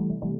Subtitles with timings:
[0.00, 0.37] you